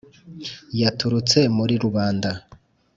yaturutse 0.81 1.39
muri 1.57 1.73
rubanda, 1.83 2.29